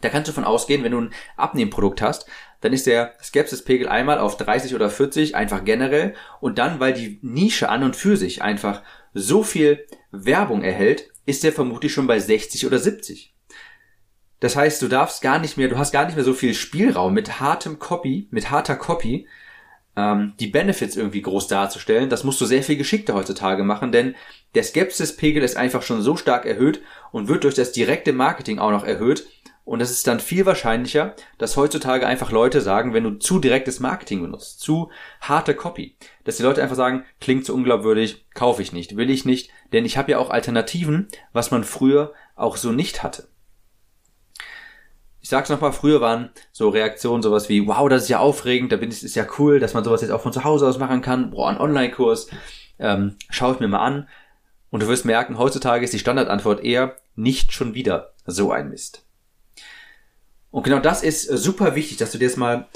da 0.01 0.09
kannst 0.09 0.29
du 0.29 0.33
von 0.33 0.43
ausgehen, 0.43 0.83
wenn 0.83 0.91
du 0.91 1.01
ein 1.01 1.13
Abnehmprodukt 1.37 2.01
hast, 2.01 2.27
dann 2.61 2.73
ist 2.73 2.87
der 2.87 3.13
Skepsispegel 3.21 3.87
einmal 3.87 4.19
auf 4.19 4.37
30 4.37 4.75
oder 4.75 4.89
40 4.89 5.35
einfach 5.35 5.65
generell 5.65 6.13
und 6.39 6.57
dann, 6.57 6.79
weil 6.79 6.93
die 6.93 7.19
Nische 7.21 7.69
an 7.69 7.83
und 7.83 7.95
für 7.95 8.17
sich 8.17 8.41
einfach 8.41 8.81
so 9.13 9.43
viel 9.43 9.85
Werbung 10.11 10.63
erhält, 10.63 11.09
ist 11.25 11.43
der 11.43 11.53
vermutlich 11.53 11.93
schon 11.93 12.07
bei 12.07 12.19
60 12.19 12.65
oder 12.65 12.79
70. 12.79 13.33
Das 14.39 14.55
heißt, 14.55 14.81
du 14.81 14.87
darfst 14.87 15.21
gar 15.21 15.39
nicht 15.39 15.57
mehr, 15.57 15.67
du 15.67 15.77
hast 15.77 15.91
gar 15.91 16.05
nicht 16.05 16.15
mehr 16.15 16.25
so 16.25 16.33
viel 16.33 16.53
Spielraum 16.53 17.13
mit 17.13 17.39
hartem 17.39 17.77
Copy, 17.77 18.27
mit 18.31 18.49
harter 18.49 18.75
Copy, 18.75 19.27
ähm, 19.95 20.33
die 20.39 20.47
Benefits 20.47 20.95
irgendwie 20.95 21.21
groß 21.21 21.47
darzustellen. 21.47 22.09
Das 22.09 22.23
musst 22.23 22.41
du 22.41 22.45
sehr 22.45 22.63
viel 22.63 22.77
geschickter 22.77 23.13
heutzutage 23.13 23.63
machen, 23.63 23.91
denn 23.91 24.15
der 24.55 24.63
Skepsispegel 24.63 25.43
ist 25.43 25.57
einfach 25.57 25.83
schon 25.83 26.01
so 26.01 26.15
stark 26.15 26.45
erhöht 26.45 26.81
und 27.11 27.27
wird 27.27 27.43
durch 27.43 27.55
das 27.55 27.71
direkte 27.71 28.13
Marketing 28.13 28.59
auch 28.59 28.71
noch 28.71 28.83
erhöht, 28.83 29.27
und 29.63 29.81
es 29.81 29.91
ist 29.91 30.07
dann 30.07 30.19
viel 30.19 30.45
wahrscheinlicher, 30.45 31.15
dass 31.37 31.55
heutzutage 31.55 32.07
einfach 32.07 32.31
Leute 32.31 32.61
sagen, 32.61 32.93
wenn 32.93 33.03
du 33.03 33.19
zu 33.19 33.39
direktes 33.39 33.79
Marketing 33.79 34.21
benutzt, 34.21 34.59
zu 34.59 34.89
harte 35.21 35.55
Copy, 35.55 35.95
dass 36.23 36.37
die 36.37 36.43
Leute 36.43 36.63
einfach 36.63 36.75
sagen, 36.75 37.05
klingt 37.19 37.45
zu 37.45 37.53
unglaubwürdig, 37.53 38.25
kaufe 38.33 38.61
ich 38.61 38.73
nicht, 38.73 38.97
will 38.97 39.09
ich 39.09 39.25
nicht, 39.25 39.51
denn 39.71 39.85
ich 39.85 39.97
habe 39.97 40.11
ja 40.11 40.17
auch 40.17 40.29
Alternativen, 40.29 41.07
was 41.31 41.51
man 41.51 41.63
früher 41.63 42.13
auch 42.35 42.57
so 42.57 42.71
nicht 42.71 43.03
hatte. 43.03 43.27
Ich 45.23 45.29
sag's 45.29 45.49
nochmal, 45.49 45.71
früher 45.71 46.01
waren 46.01 46.31
so 46.51 46.69
Reaktionen 46.69 47.21
sowas 47.21 47.47
wie, 47.47 47.67
wow, 47.67 47.87
das 47.87 48.03
ist 48.03 48.09
ja 48.09 48.17
aufregend, 48.17 48.71
da 48.71 48.77
bin 48.77 48.89
ich, 48.89 49.03
ist 49.03 49.15
ja 49.15 49.27
cool, 49.37 49.59
dass 49.59 49.75
man 49.75 49.83
sowas 49.83 50.01
jetzt 50.01 50.09
auch 50.09 50.21
von 50.21 50.33
zu 50.33 50.43
Hause 50.43 50.67
aus 50.67 50.79
machen 50.79 51.01
kann, 51.01 51.29
boah, 51.29 51.49
ein 51.49 51.59
Online-Kurs, 51.59 52.29
ähm, 52.79 53.17
schau 53.29 53.53
ich 53.53 53.59
mir 53.59 53.67
mal 53.67 53.85
an. 53.85 54.09
Und 54.71 54.81
du 54.81 54.87
wirst 54.87 55.05
merken, 55.05 55.37
heutzutage 55.37 55.83
ist 55.83 55.93
die 55.93 55.99
Standardantwort 55.99 56.63
eher, 56.63 56.95
nicht 57.15 57.53
schon 57.53 57.75
wieder 57.75 58.13
so 58.25 58.51
ein 58.51 58.69
Mist. 58.69 59.05
Und 60.51 60.63
genau 60.63 60.79
das 60.79 61.01
ist 61.01 61.29
äh, 61.29 61.37
super 61.37 61.75
wichtig, 61.75 61.97
dass 61.97 62.11
du 62.11 62.17
dir 62.17 62.27
das 62.27 62.37
mal 62.37 62.67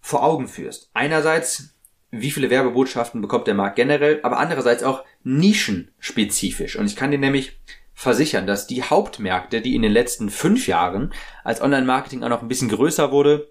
vor 0.00 0.22
Augen 0.22 0.48
führst. 0.48 0.90
Einerseits, 0.92 1.74
wie 2.10 2.30
viele 2.30 2.50
Werbebotschaften 2.50 3.20
bekommt 3.20 3.46
der 3.46 3.54
Markt 3.54 3.76
generell, 3.76 4.20
aber 4.22 4.38
andererseits 4.38 4.82
auch 4.82 5.04
nischenspezifisch. 5.22 6.76
Und 6.76 6.86
ich 6.86 6.96
kann 6.96 7.10
dir 7.10 7.18
nämlich 7.18 7.58
versichern, 7.94 8.46
dass 8.46 8.66
die 8.66 8.82
Hauptmärkte, 8.82 9.62
die 9.62 9.74
in 9.74 9.82
den 9.82 9.92
letzten 9.92 10.28
fünf 10.28 10.68
Jahren 10.68 11.14
als 11.44 11.62
Online-Marketing 11.62 12.22
auch 12.22 12.28
noch 12.28 12.42
ein 12.42 12.48
bisschen 12.48 12.68
größer 12.68 13.10
wurde, 13.10 13.48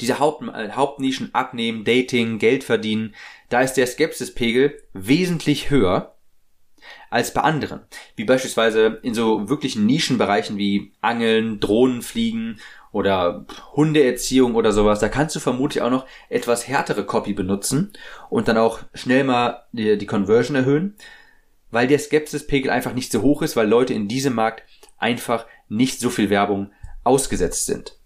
diese 0.00 0.18
Haupt, 0.18 0.42
äh, 0.42 0.70
Hauptnischen 0.72 1.34
abnehmen, 1.34 1.84
Dating, 1.84 2.38
Geld 2.38 2.64
verdienen, 2.64 3.14
da 3.48 3.62
ist 3.62 3.74
der 3.74 3.86
Skepsispegel 3.86 4.82
wesentlich 4.92 5.70
höher 5.70 6.17
als 7.10 7.32
bei 7.32 7.42
anderen. 7.42 7.80
Wie 8.16 8.24
beispielsweise 8.24 8.98
in 9.02 9.14
so 9.14 9.48
wirklichen 9.48 9.86
Nischenbereichen 9.86 10.58
wie 10.58 10.92
Angeln, 11.00 11.60
Drohnenfliegen 11.60 12.60
oder 12.92 13.44
Hundeerziehung 13.74 14.54
oder 14.54 14.72
sowas. 14.72 15.00
Da 15.00 15.08
kannst 15.08 15.36
du 15.36 15.40
vermutlich 15.40 15.82
auch 15.82 15.90
noch 15.90 16.06
etwas 16.28 16.66
härtere 16.68 17.04
Copy 17.04 17.32
benutzen 17.32 17.92
und 18.30 18.48
dann 18.48 18.56
auch 18.56 18.80
schnell 18.94 19.24
mal 19.24 19.64
die, 19.72 19.98
die 19.98 20.06
Conversion 20.06 20.56
erhöhen, 20.56 20.96
weil 21.70 21.86
der 21.86 21.98
Skepsispegel 21.98 22.70
einfach 22.70 22.94
nicht 22.94 23.12
so 23.12 23.22
hoch 23.22 23.42
ist, 23.42 23.56
weil 23.56 23.68
Leute 23.68 23.94
in 23.94 24.08
diesem 24.08 24.34
Markt 24.34 24.62
einfach 24.96 25.46
nicht 25.68 26.00
so 26.00 26.10
viel 26.10 26.30
Werbung 26.30 26.72
ausgesetzt 27.04 27.66
sind. 27.66 27.98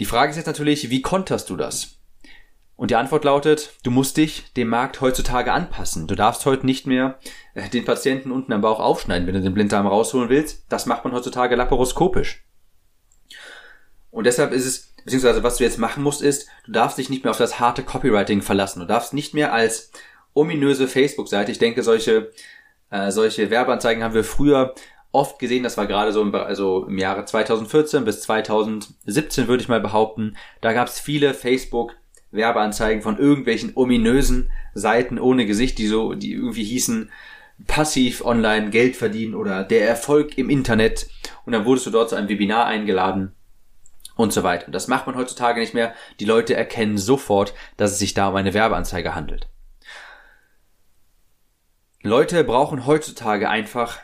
Die 0.00 0.04
Frage 0.04 0.30
ist 0.30 0.36
jetzt 0.36 0.46
natürlich, 0.46 0.90
wie 0.90 1.02
konterst 1.02 1.50
du 1.50 1.56
das? 1.56 1.97
Und 2.78 2.92
die 2.92 2.96
Antwort 2.96 3.24
lautet, 3.24 3.72
du 3.82 3.90
musst 3.90 4.16
dich 4.16 4.52
dem 4.52 4.68
Markt 4.68 5.00
heutzutage 5.00 5.52
anpassen. 5.52 6.06
Du 6.06 6.14
darfst 6.14 6.46
heute 6.46 6.64
nicht 6.64 6.86
mehr 6.86 7.18
äh, 7.54 7.68
den 7.68 7.84
Patienten 7.84 8.30
unten 8.30 8.52
am 8.52 8.60
Bauch 8.60 8.78
aufschneiden, 8.78 9.26
wenn 9.26 9.34
du 9.34 9.40
den 9.40 9.52
Blinddarm 9.52 9.88
rausholen 9.88 10.28
willst. 10.28 10.64
Das 10.68 10.86
macht 10.86 11.02
man 11.02 11.12
heutzutage 11.12 11.56
laparoskopisch. 11.56 12.44
Und 14.12 14.28
deshalb 14.28 14.52
ist 14.52 14.64
es, 14.64 14.94
beziehungsweise 15.04 15.42
was 15.42 15.56
du 15.56 15.64
jetzt 15.64 15.80
machen 15.80 16.04
musst, 16.04 16.22
ist, 16.22 16.46
du 16.66 16.70
darfst 16.70 16.98
dich 16.98 17.10
nicht 17.10 17.24
mehr 17.24 17.32
auf 17.32 17.38
das 17.38 17.58
harte 17.58 17.82
Copywriting 17.82 18.42
verlassen. 18.42 18.78
Du 18.78 18.86
darfst 18.86 19.12
nicht 19.12 19.34
mehr 19.34 19.52
als 19.52 19.90
ominöse 20.32 20.86
Facebook-Seite, 20.86 21.50
ich 21.50 21.58
denke, 21.58 21.82
solche, 21.82 22.30
äh, 22.90 23.10
solche 23.10 23.50
Werbeanzeigen 23.50 24.04
haben 24.04 24.14
wir 24.14 24.22
früher 24.22 24.76
oft 25.10 25.40
gesehen, 25.40 25.64
das 25.64 25.76
war 25.76 25.88
gerade 25.88 26.12
so 26.12 26.22
im, 26.22 26.32
also 26.32 26.84
im 26.84 26.98
Jahre 26.98 27.24
2014 27.24 28.04
bis 28.04 28.20
2017 28.20 29.48
würde 29.48 29.64
ich 29.64 29.68
mal 29.68 29.80
behaupten, 29.80 30.36
da 30.60 30.72
gab 30.72 30.86
es 30.86 31.00
viele 31.00 31.34
Facebook 31.34 31.96
Werbeanzeigen 32.30 33.02
von 33.02 33.18
irgendwelchen 33.18 33.72
ominösen 33.74 34.50
Seiten 34.74 35.18
ohne 35.18 35.46
Gesicht, 35.46 35.78
die 35.78 35.86
so, 35.86 36.14
die 36.14 36.32
irgendwie 36.32 36.64
hießen, 36.64 37.10
passiv 37.66 38.24
online 38.24 38.70
Geld 38.70 38.96
verdienen 38.96 39.34
oder 39.34 39.64
der 39.64 39.88
Erfolg 39.88 40.38
im 40.38 40.50
Internet. 40.50 41.08
Und 41.44 41.52
dann 41.52 41.64
wurdest 41.64 41.86
du 41.86 41.90
dort 41.90 42.10
zu 42.10 42.16
einem 42.16 42.28
Webinar 42.28 42.66
eingeladen 42.66 43.32
und 44.16 44.32
so 44.32 44.42
weiter. 44.42 44.66
Und 44.66 44.74
das 44.74 44.88
macht 44.88 45.06
man 45.06 45.16
heutzutage 45.16 45.60
nicht 45.60 45.74
mehr. 45.74 45.94
Die 46.20 46.24
Leute 46.24 46.54
erkennen 46.54 46.98
sofort, 46.98 47.54
dass 47.76 47.92
es 47.92 47.98
sich 47.98 48.14
da 48.14 48.28
um 48.28 48.36
eine 48.36 48.54
Werbeanzeige 48.54 49.14
handelt. 49.14 49.48
Leute 52.02 52.44
brauchen 52.44 52.86
heutzutage 52.86 53.48
einfach 53.48 53.98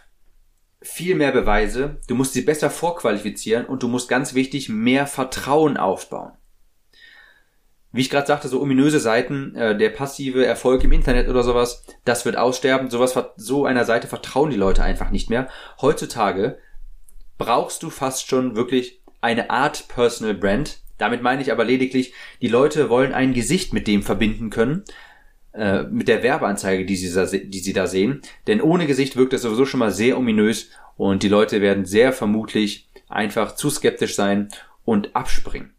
viel 0.82 1.14
mehr 1.14 1.32
Beweise. 1.32 2.00
Du 2.08 2.14
musst 2.14 2.32
sie 2.32 2.42
besser 2.42 2.70
vorqualifizieren 2.70 3.66
und 3.66 3.82
du 3.82 3.88
musst 3.88 4.08
ganz 4.08 4.34
wichtig 4.34 4.68
mehr 4.68 5.06
Vertrauen 5.06 5.76
aufbauen 5.76 6.32
wie 7.94 8.00
ich 8.00 8.10
gerade 8.10 8.26
sagte, 8.26 8.48
so 8.48 8.60
ominöse 8.60 8.98
Seiten, 8.98 9.54
äh, 9.54 9.78
der 9.78 9.90
passive 9.90 10.44
Erfolg 10.44 10.82
im 10.82 10.90
Internet 10.90 11.28
oder 11.28 11.44
sowas, 11.44 11.84
das 12.04 12.24
wird 12.24 12.36
aussterben. 12.36 12.90
Sowas, 12.90 13.16
so 13.36 13.66
einer 13.66 13.84
Seite 13.84 14.08
vertrauen 14.08 14.50
die 14.50 14.56
Leute 14.56 14.82
einfach 14.82 15.10
nicht 15.10 15.30
mehr. 15.30 15.48
Heutzutage 15.80 16.58
brauchst 17.38 17.84
du 17.84 17.90
fast 17.90 18.28
schon 18.28 18.56
wirklich 18.56 19.00
eine 19.20 19.48
Art 19.50 19.86
Personal 19.86 20.34
Brand. 20.34 20.80
Damit 20.98 21.22
meine 21.22 21.40
ich 21.40 21.52
aber 21.52 21.64
lediglich, 21.64 22.14
die 22.42 22.48
Leute 22.48 22.90
wollen 22.90 23.14
ein 23.14 23.32
Gesicht 23.32 23.72
mit 23.72 23.86
dem 23.86 24.02
verbinden 24.02 24.50
können, 24.50 24.82
äh, 25.52 25.84
mit 25.84 26.08
der 26.08 26.24
Werbeanzeige, 26.24 26.86
die 26.86 26.96
sie, 26.96 27.48
die 27.48 27.60
sie 27.60 27.72
da 27.72 27.86
sehen. 27.86 28.22
Denn 28.48 28.60
ohne 28.60 28.88
Gesicht 28.88 29.14
wirkt 29.14 29.34
das 29.34 29.42
sowieso 29.42 29.66
schon 29.66 29.78
mal 29.78 29.92
sehr 29.92 30.18
ominös 30.18 30.70
und 30.96 31.22
die 31.22 31.28
Leute 31.28 31.60
werden 31.60 31.84
sehr 31.84 32.12
vermutlich 32.12 32.88
einfach 33.08 33.54
zu 33.54 33.70
skeptisch 33.70 34.16
sein 34.16 34.48
und 34.84 35.14
abspringen. 35.14 35.73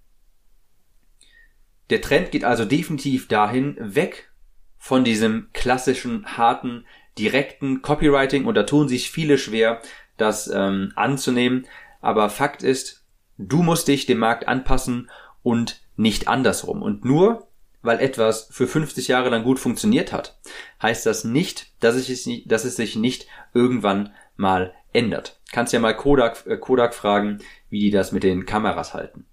Der 1.90 2.02
Trend 2.02 2.32
geht 2.32 2.44
also 2.44 2.66
definitiv 2.66 3.28
dahin, 3.28 3.78
weg 3.80 4.32
von 4.78 5.04
diesem 5.04 5.50
klassischen, 5.54 6.38
harten, 6.38 6.86
direkten 7.18 7.82
Copywriting 7.82 8.46
und 8.46 8.56
da 8.56 8.64
tun 8.64 8.88
sich 8.88 9.12
viele 9.12 9.38
schwer, 9.38 9.82
das 10.18 10.48
ähm, 10.48 10.92
anzunehmen. 10.96 11.66
Aber 12.02 12.30
Fakt 12.30 12.64
ist, 12.64 13.04
du 13.38 13.64
musst 13.64 13.88
dich 13.88 14.06
dem 14.06 14.20
Markt 14.20 14.48
anpassen 14.48 15.10
und 15.44 15.82
nicht 15.96 16.28
andersrum. 16.28 16.82
Und 16.82 17.06
nur 17.06 17.48
weil 17.86 18.00
etwas 18.00 18.48
für 18.52 18.68
50 18.68 19.08
Jahre 19.08 19.30
lang 19.30 19.44
gut 19.44 19.60
funktioniert 19.60 20.12
hat, 20.12 20.40
heißt 20.82 21.06
das 21.06 21.24
nicht, 21.24 21.72
dass 21.82 21.96
es, 21.96 22.28
dass 22.46 22.66
es 22.66 22.76
sich 22.76 22.96
nicht 22.96 23.28
irgendwann 23.54 24.14
mal 24.36 24.74
ändert. 24.92 25.40
Kannst 25.52 25.72
ja 25.72 25.80
mal 25.80 25.96
Kodak, 25.96 26.46
äh, 26.48 26.58
Kodak 26.58 26.94
fragen, 26.94 27.40
wie 27.70 27.80
die 27.80 27.92
das 27.92 28.12
mit 28.12 28.24
den 28.24 28.46
Kameras 28.46 28.94
halten. 28.94 29.26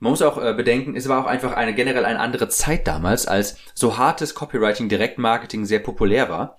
Man 0.00 0.10
muss 0.12 0.22
auch 0.22 0.42
äh, 0.42 0.54
bedenken, 0.54 0.96
es 0.96 1.08
war 1.08 1.22
auch 1.22 1.26
einfach 1.26 1.54
eine 1.54 1.74
generell 1.74 2.04
eine 2.04 2.20
andere 2.20 2.48
Zeit 2.48 2.86
damals, 2.86 3.26
als 3.26 3.56
so 3.74 3.98
hartes 3.98 4.34
Copywriting, 4.34 4.88
Direktmarketing 4.88 5.64
sehr 5.64 5.80
populär 5.80 6.28
war. 6.28 6.58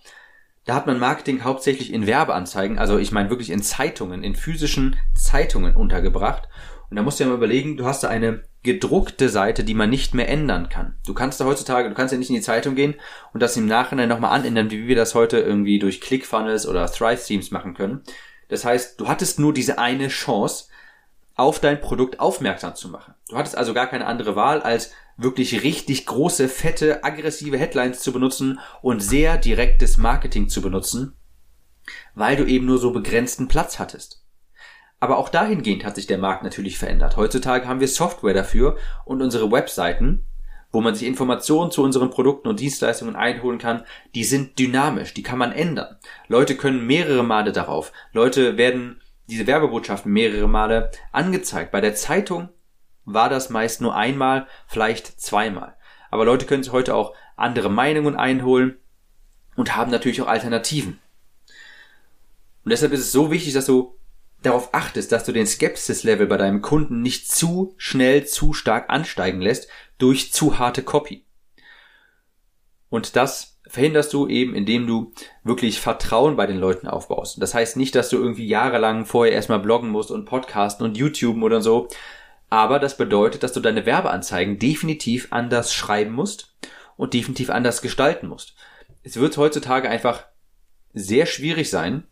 Da 0.65 0.75
hat 0.75 0.88
man 0.88 1.00
Marketing 1.00 1.43
hauptsächlich 1.43 1.93
in 1.93 2.05
Werbeanzeigen, 2.05 2.77
also 2.77 2.98
ich 2.98 3.12
meine 3.12 3.29
wirklich 3.29 3.50
in 3.50 3.63
Zeitungen, 3.63 4.24
in 4.24 4.36
physischen 4.36 4.98
Zeitungen 5.15 5.75
untergebracht. 5.75 6.50
Und 6.89 6.98
da 6.98 7.03
musst 7.03 7.19
du 7.19 7.24
ja 7.24 7.29
mal 7.29 7.38
überlegen, 7.38 7.77
du 7.77 7.86
hast 7.86 8.03
da 8.03 8.10
eine 8.10 8.43
gedruckte 8.63 9.29
Seite, 9.29 9.63
die 9.63 9.74
man 9.74 9.89
nicht 9.89 10.13
mehr 10.13 10.27
ändern 10.27 10.69
kann. 10.69 10.96
Du 11.05 11.13
kannst 11.13 11.39
da 11.39 11.46
heutzutage, 11.46 11.88
du 11.88 11.96
kannst 11.96 12.12
ja 12.12 12.17
nicht 12.17 12.29
in 12.29 12.36
die 12.36 12.41
Zeitung 12.41 12.75
gehen 12.75 12.96
und 13.34 13.41
das 13.41 13.55
im 13.55 13.67
Nachhinein 13.67 14.10
nochmal 14.10 14.38
anändern, 14.38 14.69
wie 14.69 14.88
wir 14.88 14.96
das 14.96 15.15
heute 15.15 15.39
irgendwie 15.39 15.79
durch 15.79 16.01
ClickFunnels 16.01 16.67
oder 16.67 16.91
Thrive-Themes 16.91 17.51
machen 17.51 17.74
können. 17.74 18.01
Das 18.50 18.65
heißt, 18.65 19.00
du 19.00 19.08
hattest 19.08 19.39
nur 19.39 19.53
diese 19.53 19.77
eine 19.77 20.10
Chance, 20.10 20.65
auf 21.39 21.60
dein 21.60 21.81
Produkt 21.81 22.19
aufmerksam 22.19 22.75
zu 22.75 22.89
machen. 22.89 23.13
Du 23.29 23.38
hattest 23.38 23.58
also 23.58 23.74
gar 23.74 23.88
keine 23.88 24.05
andere 24.05 24.36
Wahl, 24.36 24.62
als 24.62 24.91
wirklich 25.17 25.63
richtig 25.63 26.05
große, 26.05 26.50
fette, 26.50 27.03
aggressive 27.03 27.58
Headlines 27.58 28.01
zu 28.01 28.12
benutzen 28.12 28.60
und 28.81 29.01
sehr 29.01 29.38
direktes 29.38 29.98
Marketing 29.98 30.50
zu 30.50 30.62
benutzen, 30.62 31.15
weil 32.13 32.36
du 32.36 32.46
eben 32.46 32.65
nur 32.65 32.77
so 32.77 32.91
begrenzten 32.91 33.48
Platz 33.48 33.79
hattest. 33.79 34.24
Aber 35.00 35.17
auch 35.17 35.29
dahingehend 35.29 35.86
hat 35.86 35.96
sich 35.96 36.08
der 36.08 36.17
Markt 36.17 36.43
natürlich 36.43 36.77
verändert. 36.77 37.15
Heutzutage 37.15 37.67
haben 37.67 37.79
wir 37.79 37.88
Software 37.88 38.34
dafür 38.34 38.77
und 39.05 39.22
unsere 39.22 39.51
Webseiten, 39.51 40.25
wo 40.72 40.81
man 40.81 40.93
sich 40.93 41.08
Informationen 41.08 41.72
zu 41.72 41.84
unseren 41.84 42.10
Produkten 42.10 42.48
und 42.48 42.60
Dienstleistungen 42.60 43.15
einholen 43.15 43.60
kann, 43.60 43.86
die 44.13 44.24
sind 44.24 44.60
dynamisch, 44.60 45.13
die 45.13 45.24
kann 45.24 45.39
man 45.39 45.51
ändern. 45.51 45.98
Leute 46.27 46.55
können 46.55 46.86
mehrere 46.86 47.24
Male 47.24 47.51
darauf. 47.51 47.91
Leute 48.12 48.58
werden 48.58 49.01
diese 49.29 49.48
Werbebotschaften 49.48 50.12
mehrere 50.12 50.48
Male 50.48 50.91
angezeigt. 51.12 51.71
Bei 51.71 51.81
der 51.81 51.95
Zeitung 51.95 52.50
war 53.05 53.29
das 53.29 53.50
meist 53.50 53.81
nur 53.81 53.95
einmal, 53.95 54.48
vielleicht 54.67 55.21
zweimal. 55.21 55.75
Aber 56.12 56.25
Leute 56.25 56.45
können 56.45 56.63
sich 56.63 56.71
heute 56.71 56.95
auch 56.95 57.15
andere 57.36 57.69
Meinungen 57.69 58.15
einholen 58.15 58.77
und 59.55 59.75
haben 59.75 59.91
natürlich 59.91 60.21
auch 60.21 60.27
Alternativen. 60.27 61.00
Und 62.63 62.71
deshalb 62.71 62.91
ist 62.91 63.01
es 63.01 63.12
so 63.12 63.31
wichtig, 63.31 63.53
dass 63.53 63.65
du 63.65 63.95
darauf 64.41 64.74
achtest, 64.74 65.12
dass 65.12 65.24
du 65.24 65.31
den 65.31 65.48
Skepsis-Level 65.48 66.27
bei 66.27 66.38
deinem 66.38 66.62
Kunden 66.62 67.01
nicht 67.01 67.31
zu 67.31 67.74
schnell, 67.77 68.25
zu 68.25 68.53
stark 68.53 68.89
ansteigen 68.89 69.41
lässt 69.41 69.69
durch 69.98 70.33
zu 70.33 70.59
harte 70.59 70.83
Copy. 70.83 71.25
Und 72.89 73.15
das 73.15 73.59
verhinderst 73.69 74.11
du 74.13 74.27
eben, 74.27 74.55
indem 74.55 74.88
du 74.88 75.13
wirklich 75.43 75.79
Vertrauen 75.79 76.35
bei 76.35 76.47
den 76.47 76.57
Leuten 76.57 76.88
aufbaust. 76.88 77.41
Das 77.41 77.53
heißt 77.53 77.77
nicht, 77.77 77.93
dass 77.93 78.09
du 78.09 78.17
irgendwie 78.17 78.47
jahrelang 78.47 79.05
vorher 79.05 79.33
erstmal 79.33 79.59
bloggen 79.59 79.89
musst 79.89 80.09
und 80.09 80.25
podcasten 80.25 80.85
und 80.85 80.97
YouTuben 80.97 81.43
oder 81.43 81.61
so. 81.61 81.88
Aber 82.49 82.79
das 82.79 82.97
bedeutet, 82.97 83.43
dass 83.43 83.53
du 83.53 83.59
deine 83.59 83.85
Werbeanzeigen 83.85 84.57
definitiv 84.57 85.27
anders 85.29 85.73
schreiben 85.73 86.13
musst 86.13 86.55
und 86.97 87.13
definitiv 87.13 87.51
anders 87.51 87.83
gestalten 87.83 88.27
musst. 88.27 88.55
Es 89.03 89.17
wird 89.17 89.38
heutzutage 89.38 89.88
einfach 89.88 90.25
sehr 90.93 91.27
schwierig 91.27 91.69
sein, 91.69 92.05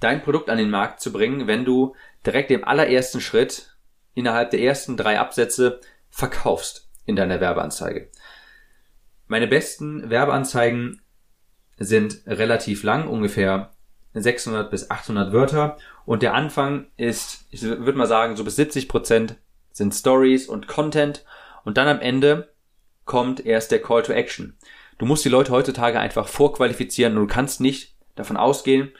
dein 0.00 0.20
Produkt 0.20 0.50
an 0.50 0.58
den 0.58 0.70
Markt 0.70 1.00
zu 1.00 1.12
bringen, 1.12 1.46
wenn 1.46 1.64
du 1.64 1.94
direkt 2.26 2.50
im 2.50 2.64
allerersten 2.64 3.20
Schritt 3.20 3.76
innerhalb 4.14 4.50
der 4.50 4.60
ersten 4.60 4.96
drei 4.96 5.20
Absätze 5.20 5.80
verkaufst 6.10 6.90
in 7.06 7.14
deiner 7.14 7.40
Werbeanzeige. 7.40 8.10
Meine 9.32 9.46
besten 9.46 10.10
Werbeanzeigen 10.10 11.00
sind 11.78 12.20
relativ 12.26 12.82
lang, 12.82 13.08
ungefähr 13.08 13.72
600 14.12 14.70
bis 14.70 14.90
800 14.90 15.32
Wörter. 15.32 15.78
Und 16.04 16.22
der 16.22 16.34
Anfang 16.34 16.88
ist, 16.98 17.46
ich 17.50 17.62
würde 17.62 17.94
mal 17.96 18.06
sagen, 18.06 18.36
so 18.36 18.44
bis 18.44 18.56
70 18.56 18.90
Prozent 18.90 19.36
sind 19.72 19.94
Stories 19.94 20.48
und 20.48 20.68
Content. 20.68 21.24
Und 21.64 21.78
dann 21.78 21.88
am 21.88 22.00
Ende 22.00 22.52
kommt 23.06 23.46
erst 23.46 23.70
der 23.70 23.80
Call 23.80 24.02
to 24.02 24.12
Action. 24.12 24.58
Du 24.98 25.06
musst 25.06 25.24
die 25.24 25.30
Leute 25.30 25.50
heutzutage 25.50 25.98
einfach 25.98 26.28
vorqualifizieren 26.28 27.16
und 27.16 27.26
du 27.26 27.34
kannst 27.34 27.62
nicht 27.62 27.96
davon 28.16 28.36
ausgehen, 28.36 28.92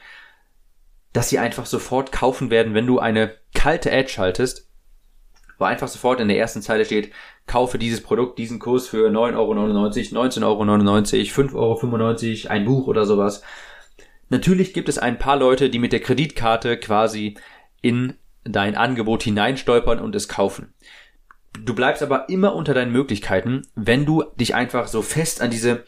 dass 1.11 1.29
sie 1.29 1.37
einfach 1.37 1.67
sofort 1.67 2.11
kaufen 2.11 2.49
werden, 2.49 2.73
wenn 2.73 2.87
du 2.87 2.97
eine 2.97 3.37
kalte 3.53 3.93
Ad 3.93 4.09
schaltest, 4.09 4.67
wo 5.63 5.67
einfach 5.67 5.87
sofort 5.87 6.19
in 6.19 6.27
der 6.27 6.37
ersten 6.37 6.61
Zeile 6.61 6.83
steht, 6.83 7.13
kaufe 7.47 7.77
dieses 7.77 8.01
Produkt, 8.01 8.37
diesen 8.37 8.59
Kurs 8.59 8.85
für 8.85 9.09
9,99 9.09 9.35
Euro, 9.37 9.53
19,99 10.63 11.55
Euro, 11.55 11.75
5,95 11.79 12.45
Euro, 12.45 12.53
ein 12.53 12.65
Buch 12.65 12.87
oder 12.87 13.05
sowas. 13.05 13.43
Natürlich 14.27 14.73
gibt 14.73 14.89
es 14.89 14.97
ein 14.97 15.19
paar 15.19 15.37
Leute, 15.37 15.69
die 15.69 15.79
mit 15.79 15.93
der 15.93 16.01
Kreditkarte 16.01 16.77
quasi 16.77 17.37
in 17.81 18.15
dein 18.43 18.75
Angebot 18.75 19.23
hineinstolpern 19.23 19.99
und 19.99 20.15
es 20.15 20.27
kaufen. 20.27 20.73
Du 21.57 21.73
bleibst 21.73 22.03
aber 22.03 22.27
immer 22.27 22.55
unter 22.55 22.73
deinen 22.73 22.91
Möglichkeiten, 22.91 23.61
wenn 23.75 24.05
du 24.05 24.23
dich 24.35 24.55
einfach 24.55 24.87
so 24.87 25.01
fest 25.01 25.41
an 25.41 25.49
diese 25.49 25.85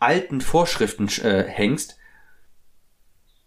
alten 0.00 0.40
Vorschriften 0.40 1.06
äh, 1.22 1.44
hängst 1.44 1.96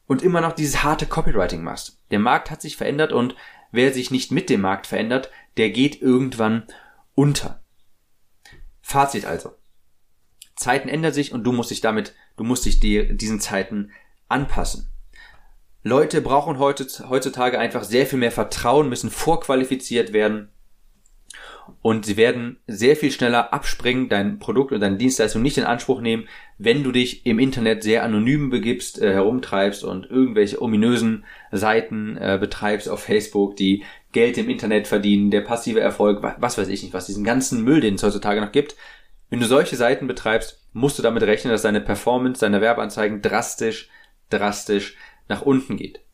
und 0.08 0.22
immer 0.22 0.39
noch 0.39 0.53
dieses 0.53 0.84
harte 0.84 1.05
Copywriting 1.05 1.63
machst. 1.63 2.00
Der 2.12 2.20
Markt 2.20 2.50
hat 2.50 2.62
sich 2.62 2.77
verändert 2.77 3.12
und 3.12 3.36
wer 3.75 3.94
sich 3.94 4.12
nicht 4.12 4.32
mit 4.32 4.50
dem 4.50 4.62
Markt 4.62 4.88
verändert, 4.88 5.30
der 5.58 5.69
geht 5.69 6.02
irgendwann 6.02 6.63
unter. 7.13 7.63
Fazit 8.82 9.26
also. 9.26 9.54
Zeiten 10.56 10.89
ändern 10.89 11.13
sich 11.13 11.34
und 11.34 11.43
du 11.43 11.52
musst 11.52 11.71
dich 11.71 11.82
damit, 11.82 12.13
du 12.38 12.43
musst 12.43 12.65
dich 12.65 12.80
die, 12.80 13.15
diesen 13.15 13.39
Zeiten 13.39 13.91
anpassen. 14.30 14.89
Leute 15.84 16.21
brauchen 16.21 16.58
heutzutage 16.58 17.60
einfach 17.60 17.84
sehr 17.84 18.08
viel 18.08 18.17
mehr 18.17 18.32
Vertrauen, 18.32 18.89
müssen 18.89 19.12
vorqualifiziert 19.12 20.13
werden 20.13 20.50
und 21.82 22.06
sie 22.06 22.17
werden 22.17 22.58
sehr 22.67 22.95
viel 22.95 23.12
schneller 23.12 23.54
abspringen, 23.54 24.10
dein 24.10 24.39
Produkt 24.39 24.71
und 24.71 24.80
deine 24.80 24.97
Dienstleistung 24.97 25.41
nicht 25.41 25.58
in 25.58 25.63
Anspruch 25.63 26.01
nehmen, 26.01 26.28
wenn 26.58 26.84
du 26.84 26.91
dich 26.91 27.25
im 27.25 27.39
Internet 27.39 27.84
sehr 27.84 28.04
anonym 28.04 28.49
begibst, 28.49 29.01
äh, 29.01 29.13
herumtreibst 29.13 29.84
und 29.84 30.10
irgendwelche 30.10 30.62
ominösen 30.62 31.25
Seiten 31.51 32.17
äh, 32.17 32.38
betreibst 32.39 32.89
auf 32.89 33.04
Facebook, 33.04 33.56
die 33.56 33.84
Geld 34.12 34.38
im 34.38 34.49
Internet 34.49 34.88
verdienen, 34.88 35.32
der 35.32 35.41
passive 35.41 35.80
Erfolg, 35.80 36.23
was 36.38 36.58
weiß 36.58 36.69
ich 36.69 36.84
nicht, 36.84 36.93
was 36.93 37.08
diesen 37.08 37.23
ganzen 37.23 37.63
Müll, 37.63 37.82
den 37.82 37.95
es 37.95 38.04
heutzutage 38.04 38.41
noch 38.41 38.51
gibt. 38.51 38.75
Wenn 39.30 39.39
du 39.39 39.45
solche 39.45 39.75
Seiten 39.75 40.08
betreibst, 40.08 40.65
musst 40.71 40.97
du 40.97 41.04
damit 41.04 41.23
rechnen, 41.23 41.51
dass 41.51 41.63
deine 41.63 41.82
Performance, 41.82 42.41
deine 42.41 42.62
Werbeanzeigen 42.62 43.21
drastisch, 43.21 43.89
drastisch 44.30 44.95
nach 45.28 45.41
unten 45.41 45.78
geht. 45.78 46.05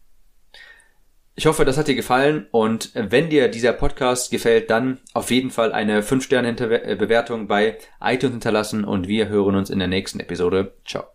Ich 1.41 1.47
hoffe, 1.47 1.65
das 1.65 1.75
hat 1.75 1.87
dir 1.87 1.95
gefallen 1.95 2.45
und 2.51 2.91
wenn 2.93 3.31
dir 3.31 3.47
dieser 3.47 3.73
Podcast 3.73 4.29
gefällt, 4.29 4.69
dann 4.69 4.99
auf 5.15 5.31
jeden 5.31 5.49
Fall 5.49 5.73
eine 5.73 6.03
5-Sterne-Bewertung 6.03 7.47
bei 7.47 7.79
iTunes 7.99 8.33
hinterlassen 8.33 8.83
und 8.83 9.07
wir 9.07 9.27
hören 9.27 9.55
uns 9.55 9.71
in 9.71 9.79
der 9.79 9.87
nächsten 9.87 10.19
Episode. 10.19 10.75
Ciao. 10.85 11.10